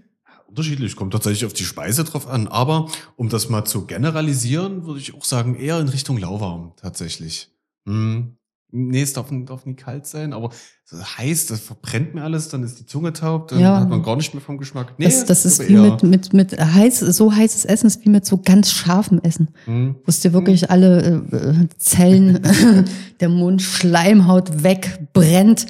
Unterschiedlich, 0.48 0.95
kommt 0.95 1.13
tatsächlich 1.13 1.45
auf 1.45 1.53
die 1.53 1.63
Speise 1.63 2.03
drauf 2.03 2.27
an. 2.27 2.48
Aber 2.48 2.89
um 3.17 3.29
das 3.29 3.50
mal 3.50 3.65
zu 3.65 3.86
generalisieren, 3.86 4.88
würde 4.88 5.00
ich 5.00 5.13
auch 5.13 5.24
sagen, 5.24 5.53
eher 5.53 5.79
in 5.79 5.89
Richtung 5.89 6.17
lauwarm 6.17 6.74
tatsächlich. 6.77 7.51
Hm. 7.86 8.36
Nee, 8.75 9.03
es 9.03 9.13
darf, 9.13 9.27
darf 9.46 9.68
nie 9.68 9.75
kalt 9.75 10.08
sein, 10.08 10.34
aber 10.34 10.50
heiß, 10.92 11.46
das 11.46 11.60
verbrennt 11.60 12.15
mir 12.15 12.24
alles, 12.24 12.50
dann 12.50 12.63
ist 12.63 12.80
die 12.80 12.88
Zunge 12.88 13.13
taub, 13.13 13.50
dann 13.50 13.60
Ja. 13.60 13.80
hat 13.82 13.89
man 13.89 14.01
gar 14.01 14.15
nicht 14.15 14.34
mehr 14.34 14.42
vom 14.42 14.58
Geschmack. 14.58 14.96
Nee, 14.98 15.06
das, 15.06 15.25
das 15.25 15.46
ist 15.46 15.68
wie 15.70 15.75
mit, 15.77 16.01
mit, 16.01 16.34
mit 16.34 16.60
heiß, 16.60 17.00
so 17.01 17.32
heißes 17.34 17.65
Essen 17.65 17.86
ist 17.86 18.03
wie 18.03 18.10
mit 18.10 18.25
so 18.25 18.38
ganz 18.38 18.72
scharfem 18.72 19.20
Essen. 19.22 19.50
Hm. 19.65 19.96
Wo 20.03 20.03
es 20.08 20.22
dir 20.22 20.34
wirklich 20.34 20.72
alle 20.72 21.24
äh, 21.32 21.68
Zellen 21.77 22.42
der 23.20 23.30
Mundschleimhaut 23.30 24.63
wegbrennt. 24.63 25.68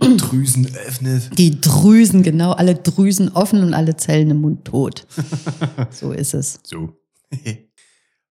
Drüsen 0.00 0.66
öffnet. 0.86 1.38
Die 1.38 1.60
Drüsen, 1.60 2.22
genau, 2.22 2.52
alle 2.52 2.74
Drüsen 2.76 3.28
offen 3.28 3.62
und 3.62 3.74
alle 3.74 3.96
Zellen 3.96 4.30
im 4.30 4.40
Mund 4.40 4.64
tot. 4.64 5.06
So 5.90 6.12
ist 6.12 6.32
es. 6.32 6.60
So. 6.64 6.94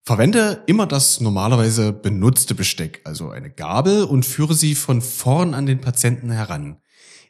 Verwende 0.08 0.64
immer 0.68 0.88
das 0.88 1.20
normalerweise 1.20 1.92
benutzte 1.92 2.56
Besteck, 2.56 3.02
also 3.04 3.30
eine 3.30 3.50
Gabel, 3.50 4.06
und 4.06 4.26
führe 4.26 4.54
sie 4.54 4.74
von 4.74 5.02
vorn 5.02 5.54
an 5.54 5.66
den 5.66 5.82
Patienten 5.82 6.32
heran. 6.32 6.78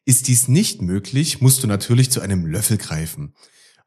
Ist 0.05 0.27
dies 0.27 0.47
nicht 0.47 0.83
möglich, 0.83 1.41
musst 1.41 1.63
du 1.63 1.67
natürlich 1.67 2.11
zu 2.11 2.21
einem 2.21 2.45
Löffel 2.45 2.77
greifen. 2.77 3.33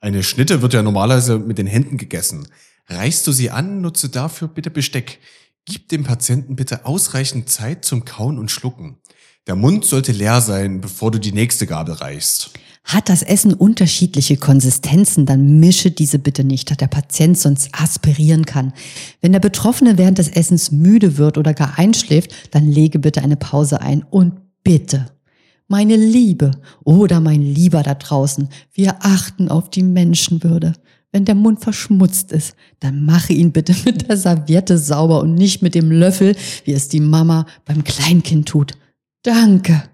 Eine 0.00 0.24
Schnitte 0.24 0.60
wird 0.60 0.74
ja 0.74 0.82
normalerweise 0.82 1.38
mit 1.38 1.58
den 1.58 1.68
Händen 1.68 1.98
gegessen. 1.98 2.48
Reichst 2.88 3.28
du 3.28 3.30
sie 3.30 3.52
an, 3.52 3.80
nutze 3.80 4.08
dafür 4.08 4.48
bitte 4.48 4.72
Besteck. 4.72 5.20
Gib 5.66 5.88
dem 5.90 6.02
Patienten 6.02 6.56
bitte 6.56 6.84
ausreichend 6.84 7.48
Zeit 7.48 7.84
zum 7.84 8.04
Kauen 8.04 8.40
und 8.40 8.50
Schlucken. 8.50 8.98
Der 9.46 9.54
Mund 9.54 9.84
sollte 9.84 10.10
leer 10.10 10.40
sein, 10.40 10.80
bevor 10.80 11.12
du 11.12 11.20
die 11.20 11.30
nächste 11.30 11.68
Gabel 11.68 11.94
reichst. 11.94 12.54
Hat 12.84 13.08
das 13.08 13.22
Essen 13.22 13.54
unterschiedliche 13.54 14.36
Konsistenzen, 14.36 15.26
dann 15.26 15.60
mische 15.60 15.90
diese 15.90 16.18
bitte 16.18 16.44
nicht, 16.44 16.70
dass 16.70 16.78
der 16.78 16.86
Patient 16.86 17.38
sonst 17.38 17.68
aspirieren 17.72 18.46
kann. 18.46 18.72
Wenn 19.20 19.32
der 19.32 19.38
Betroffene 19.40 19.98
während 19.98 20.18
des 20.18 20.28
Essens 20.28 20.72
müde 20.72 21.18
wird 21.18 21.38
oder 21.38 21.54
gar 21.54 21.78
einschläft, 21.78 22.54
dann 22.54 22.66
lege 22.66 22.98
bitte 22.98 23.22
eine 23.22 23.36
Pause 23.36 23.80
ein 23.80 24.04
und 24.08 24.32
bitte. 24.64 25.06
Meine 25.68 25.96
Liebe 25.96 26.50
oder 26.82 27.20
mein 27.20 27.42
Lieber 27.42 27.82
da 27.82 27.94
draußen, 27.94 28.48
wir 28.72 28.96
achten 29.04 29.48
auf 29.48 29.70
die 29.70 29.84
Menschenwürde. 29.84 30.72
Wenn 31.12 31.24
der 31.24 31.34
Mund 31.34 31.60
verschmutzt 31.60 32.32
ist, 32.32 32.54
dann 32.80 33.04
mache 33.04 33.32
ihn 33.32 33.52
bitte 33.52 33.74
mit 33.84 34.08
der 34.08 34.16
Serviette 34.16 34.78
sauber 34.78 35.20
und 35.20 35.34
nicht 35.34 35.62
mit 35.62 35.74
dem 35.74 35.90
Löffel, 35.90 36.34
wie 36.64 36.72
es 36.72 36.88
die 36.88 37.00
Mama 37.00 37.46
beim 37.64 37.84
Kleinkind 37.84 38.48
tut. 38.48 38.72
Danke. 39.22 39.89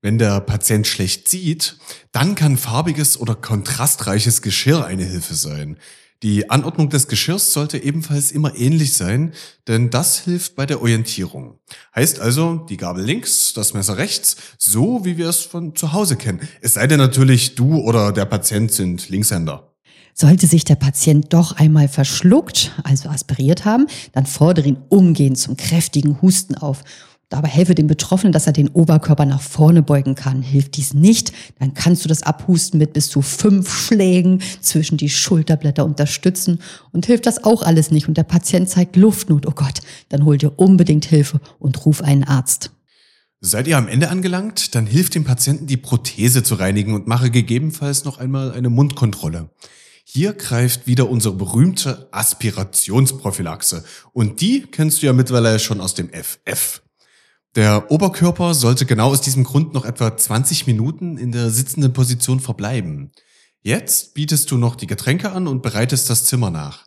Wenn 0.00 0.18
der 0.18 0.40
Patient 0.40 0.86
schlecht 0.86 1.28
sieht, 1.28 1.76
dann 2.12 2.36
kann 2.36 2.56
farbiges 2.56 3.18
oder 3.18 3.34
kontrastreiches 3.34 4.42
Geschirr 4.42 4.84
eine 4.84 5.04
Hilfe 5.04 5.34
sein. 5.34 5.78
Die 6.22 6.50
Anordnung 6.50 6.88
des 6.88 7.06
Geschirrs 7.06 7.52
sollte 7.52 7.78
ebenfalls 7.78 8.32
immer 8.32 8.56
ähnlich 8.56 8.94
sein, 8.94 9.32
denn 9.68 9.90
das 9.90 10.20
hilft 10.20 10.56
bei 10.56 10.66
der 10.66 10.80
Orientierung. 10.82 11.58
Heißt 11.94 12.18
also, 12.18 12.66
die 12.68 12.76
Gabel 12.76 13.04
links, 13.04 13.52
das 13.54 13.74
Messer 13.74 13.98
rechts, 13.98 14.36
so 14.58 15.04
wie 15.04 15.16
wir 15.16 15.28
es 15.28 15.42
von 15.42 15.76
zu 15.76 15.92
Hause 15.92 16.16
kennen. 16.16 16.40
Es 16.60 16.74
sei 16.74 16.88
denn 16.88 16.98
natürlich, 16.98 17.54
du 17.54 17.78
oder 17.78 18.12
der 18.12 18.24
Patient 18.24 18.72
sind 18.72 19.08
Linkshänder. 19.08 19.74
Sollte 20.12 20.48
sich 20.48 20.64
der 20.64 20.74
Patient 20.74 21.32
doch 21.32 21.52
einmal 21.52 21.86
verschluckt, 21.86 22.72
also 22.82 23.08
aspiriert 23.08 23.64
haben, 23.64 23.86
dann 24.12 24.26
fordere 24.26 24.66
ihn 24.66 24.78
umgehend 24.88 25.38
zum 25.38 25.56
kräftigen 25.56 26.20
Husten 26.20 26.56
auf. 26.56 26.82
Dabei 27.30 27.48
helfe 27.48 27.74
dem 27.74 27.86
Betroffenen, 27.86 28.32
dass 28.32 28.46
er 28.46 28.54
den 28.54 28.68
Oberkörper 28.68 29.26
nach 29.26 29.42
vorne 29.42 29.82
beugen 29.82 30.14
kann. 30.14 30.40
Hilft 30.40 30.78
dies 30.78 30.94
nicht, 30.94 31.32
dann 31.58 31.74
kannst 31.74 32.04
du 32.04 32.08
das 32.08 32.22
Abhusten 32.22 32.78
mit 32.78 32.94
bis 32.94 33.10
zu 33.10 33.20
fünf 33.20 33.70
Schlägen 33.70 34.40
zwischen 34.62 34.96
die 34.96 35.10
Schulterblätter 35.10 35.84
unterstützen. 35.84 36.60
Und 36.90 37.04
hilft 37.04 37.26
das 37.26 37.44
auch 37.44 37.62
alles 37.62 37.90
nicht 37.90 38.08
und 38.08 38.16
der 38.16 38.22
Patient 38.22 38.70
zeigt 38.70 38.96
Luftnot, 38.96 39.46
oh 39.46 39.52
Gott, 39.54 39.80
dann 40.08 40.24
hol 40.24 40.38
dir 40.38 40.58
unbedingt 40.58 41.04
Hilfe 41.04 41.40
und 41.58 41.84
ruf 41.84 42.02
einen 42.02 42.24
Arzt. 42.24 42.70
Seid 43.40 43.68
ihr 43.68 43.76
am 43.76 43.88
Ende 43.88 44.08
angelangt? 44.08 44.74
Dann 44.74 44.86
hilft 44.86 45.14
dem 45.14 45.24
Patienten 45.24 45.66
die 45.66 45.76
Prothese 45.76 46.42
zu 46.42 46.54
reinigen 46.54 46.94
und 46.94 47.06
mache 47.06 47.30
gegebenenfalls 47.30 48.04
noch 48.04 48.18
einmal 48.18 48.52
eine 48.52 48.70
Mundkontrolle. 48.70 49.50
Hier 50.02 50.32
greift 50.32 50.86
wieder 50.86 51.10
unsere 51.10 51.34
berühmte 51.34 52.08
Aspirationsprophylaxe. 52.10 53.84
Und 54.14 54.40
die 54.40 54.62
kennst 54.62 55.02
du 55.02 55.06
ja 55.06 55.12
mittlerweile 55.12 55.58
schon 55.58 55.82
aus 55.82 55.94
dem 55.94 56.08
FF. 56.08 56.80
Der 57.56 57.90
Oberkörper 57.90 58.54
sollte 58.54 58.84
genau 58.86 59.08
aus 59.08 59.20
diesem 59.20 59.44
Grund 59.44 59.72
noch 59.72 59.84
etwa 59.84 60.16
20 60.16 60.66
Minuten 60.66 61.16
in 61.16 61.32
der 61.32 61.50
sitzenden 61.50 61.92
Position 61.92 62.40
verbleiben. 62.40 63.10
Jetzt 63.62 64.14
bietest 64.14 64.50
du 64.50 64.58
noch 64.58 64.76
die 64.76 64.86
Getränke 64.86 65.32
an 65.32 65.46
und 65.46 65.62
bereitest 65.62 66.10
das 66.10 66.24
Zimmer 66.24 66.50
nach. 66.50 66.86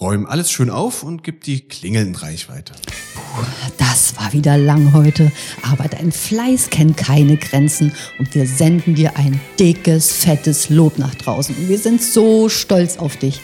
Räum 0.00 0.26
alles 0.26 0.50
schön 0.50 0.70
auf 0.70 1.02
und 1.02 1.22
gib 1.22 1.44
die 1.44 1.68
Klingel 1.68 2.06
in 2.06 2.14
Reichweite. 2.14 2.72
Puh, 3.14 3.44
das 3.78 4.16
war 4.16 4.32
wieder 4.32 4.58
lang 4.58 4.92
heute, 4.92 5.30
aber 5.62 5.88
dein 5.88 6.12
Fleiß 6.12 6.70
kennt 6.70 6.96
keine 6.96 7.36
Grenzen 7.36 7.92
und 8.18 8.34
wir 8.34 8.46
senden 8.46 8.94
dir 8.94 9.16
ein 9.16 9.40
dickes, 9.58 10.12
fettes 10.12 10.70
Lob 10.70 10.98
nach 10.98 11.14
draußen. 11.14 11.68
Wir 11.68 11.78
sind 11.78 12.02
so 12.02 12.48
stolz 12.48 12.96
auf 12.96 13.16
dich. 13.16 13.40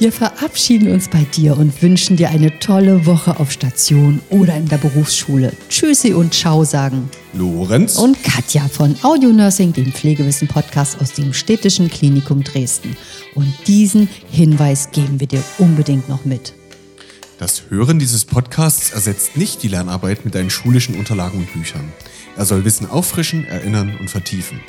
Wir 0.00 0.12
verabschieden 0.12 0.90
uns 0.90 1.10
bei 1.10 1.24
dir 1.24 1.58
und 1.58 1.82
wünschen 1.82 2.16
dir 2.16 2.30
eine 2.30 2.58
tolle 2.58 3.04
Woche 3.04 3.38
auf 3.38 3.52
Station 3.52 4.22
oder 4.30 4.56
in 4.56 4.66
der 4.66 4.78
Berufsschule. 4.78 5.52
Tschüssi 5.68 6.14
und 6.14 6.32
Ciao 6.32 6.64
sagen. 6.64 7.10
Lorenz 7.34 7.98
und 7.98 8.16
Katja 8.24 8.66
von 8.66 8.96
Audio 9.02 9.28
Nursing, 9.28 9.74
dem 9.74 9.92
Pflegewissen-Podcast 9.92 11.02
aus 11.02 11.12
dem 11.12 11.34
Städtischen 11.34 11.90
Klinikum 11.90 12.42
Dresden. 12.42 12.96
Und 13.34 13.52
diesen 13.66 14.08
Hinweis 14.30 14.90
geben 14.90 15.20
wir 15.20 15.26
dir 15.26 15.42
unbedingt 15.58 16.08
noch 16.08 16.24
mit. 16.24 16.54
Das 17.38 17.64
Hören 17.68 17.98
dieses 17.98 18.24
Podcasts 18.24 18.92
ersetzt 18.92 19.36
nicht 19.36 19.62
die 19.62 19.68
Lernarbeit 19.68 20.24
mit 20.24 20.34
deinen 20.34 20.48
schulischen 20.48 20.94
Unterlagen 20.94 21.40
und 21.40 21.52
Büchern. 21.52 21.92
Er 22.38 22.46
soll 22.46 22.64
Wissen 22.64 22.88
auffrischen, 22.88 23.44
erinnern 23.44 23.98
und 24.00 24.08
vertiefen. 24.08 24.60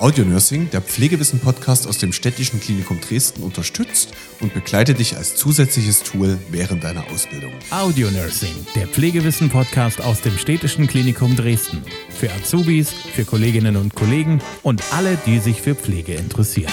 Audio 0.00 0.24
Nursing, 0.24 0.70
der 0.70 0.80
Pflegewissen-Podcast 0.80 1.86
aus 1.86 1.98
dem 1.98 2.14
Städtischen 2.14 2.58
Klinikum 2.58 3.02
Dresden, 3.02 3.42
unterstützt 3.42 4.14
und 4.40 4.54
begleitet 4.54 4.98
dich 4.98 5.14
als 5.18 5.36
zusätzliches 5.36 6.02
Tool 6.02 6.38
während 6.50 6.84
deiner 6.84 7.06
Ausbildung. 7.10 7.52
Audio 7.70 8.10
Nursing, 8.10 8.54
der 8.74 8.86
Pflegewissen-Podcast 8.86 10.00
aus 10.00 10.22
dem 10.22 10.38
Städtischen 10.38 10.86
Klinikum 10.86 11.36
Dresden. 11.36 11.82
Für 12.08 12.32
Azubis, 12.32 12.90
für 12.90 13.26
Kolleginnen 13.26 13.76
und 13.76 13.94
Kollegen 13.94 14.40
und 14.62 14.82
alle, 14.90 15.18
die 15.26 15.38
sich 15.38 15.60
für 15.60 15.74
Pflege 15.74 16.14
interessieren. 16.14 16.72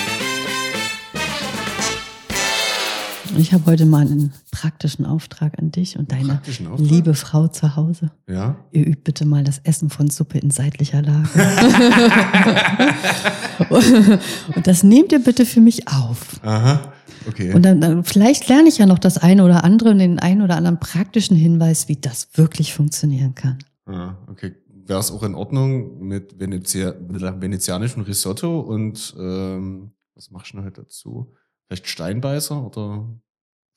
Ich 3.37 3.53
habe 3.53 3.65
heute 3.67 3.85
mal 3.85 4.01
einen 4.01 4.33
praktischen 4.51 5.05
Auftrag 5.05 5.59
an 5.59 5.71
dich 5.71 5.97
und 5.97 6.11
deine 6.11 6.41
liebe 6.77 7.13
Frau 7.13 7.47
zu 7.47 7.75
Hause. 7.75 8.11
Ja. 8.27 8.57
Ihr 8.71 8.87
übt 8.87 9.01
bitte 9.03 9.25
mal 9.25 9.43
das 9.43 9.59
Essen 9.59 9.89
von 9.89 10.09
Suppe 10.09 10.39
in 10.39 10.51
seitlicher 10.51 11.01
Lage. 11.01 11.29
und 14.55 14.67
das 14.67 14.83
nehmt 14.83 15.11
ihr 15.11 15.19
bitte 15.19 15.45
für 15.45 15.61
mich 15.61 15.87
auf. 15.87 16.39
Aha. 16.43 16.93
Okay. 17.27 17.53
Und 17.53 17.63
dann, 17.63 17.81
dann 17.81 18.03
vielleicht 18.03 18.47
lerne 18.47 18.69
ich 18.69 18.77
ja 18.77 18.85
noch 18.85 18.99
das 18.99 19.17
eine 19.17 19.43
oder 19.43 19.63
andere 19.63 19.89
und 19.89 19.99
den 19.99 20.19
einen 20.19 20.41
oder 20.41 20.55
anderen 20.55 20.79
praktischen 20.79 21.35
Hinweis, 21.35 21.87
wie 21.87 21.97
das 21.97 22.29
wirklich 22.33 22.73
funktionieren 22.73 23.35
kann. 23.35 23.57
Ah, 23.85 24.15
okay. 24.27 24.55
Wäre 24.85 24.99
es 24.99 25.11
auch 25.11 25.23
in 25.23 25.35
Ordnung 25.35 25.99
mit 25.99 26.39
Venezia 26.39 26.93
venezianischem 26.97 28.03
Risotto 28.03 28.61
und 28.61 29.13
ähm, 29.19 29.91
was 30.15 30.31
machst 30.31 30.53
du 30.53 30.57
noch 30.57 30.69
dazu? 30.71 31.33
Vielleicht 31.67 31.87
Steinbeißer 31.87 32.65
oder 32.65 33.05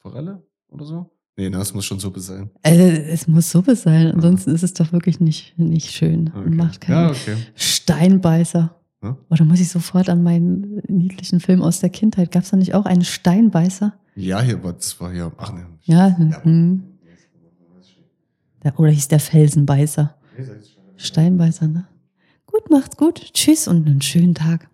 Forelle 0.00 0.42
oder 0.68 0.84
so? 0.84 1.10
Nee, 1.36 1.48
na, 1.48 1.60
es 1.60 1.72
muss 1.72 1.84
schon 1.84 2.00
Suppe 2.00 2.20
sein. 2.20 2.50
Äh, 2.62 3.10
es 3.10 3.26
muss 3.26 3.50
Suppe 3.50 3.76
sein, 3.76 4.12
ansonsten 4.12 4.50
ja. 4.50 4.56
ist 4.56 4.62
es 4.62 4.74
doch 4.74 4.92
wirklich 4.92 5.20
nicht, 5.20 5.58
nicht 5.58 5.90
schön. 5.90 6.32
Okay. 6.34 6.50
Macht 6.50 6.80
keinen 6.80 7.04
ja, 7.04 7.10
okay. 7.10 7.36
Steinbeißer. 7.54 8.76
Ja? 9.02 9.16
Oder 9.30 9.44
muss 9.44 9.60
ich 9.60 9.70
sofort 9.70 10.08
an 10.08 10.22
meinen 10.22 10.82
niedlichen 10.88 11.40
Film 11.40 11.62
aus 11.62 11.80
der 11.80 11.90
Kindheit? 11.90 12.30
Gab 12.30 12.42
es 12.42 12.50
da 12.50 12.56
nicht 12.56 12.74
auch 12.74 12.84
einen 12.84 13.04
Steinbeißer? 13.04 13.94
Ja, 14.16 14.42
hier, 14.42 14.62
war 14.62 14.72
das 14.74 15.00
war 15.00 15.12
hier. 15.12 15.32
Ach 15.36 15.52
ne. 15.52 15.66
Ja, 15.82 16.08
ja. 16.08 16.44
Hm. 16.44 16.82
Oder 18.76 18.90
hieß 18.90 19.08
der 19.08 19.20
Felsenbeißer? 19.20 20.14
Steinbeißer, 20.96 21.68
ne? 21.68 21.86
Gut, 22.44 22.68
macht's 22.68 22.96
gut. 22.96 23.32
Tschüss 23.32 23.68
und 23.68 23.86
einen 23.86 24.02
schönen 24.02 24.34
Tag. 24.34 24.68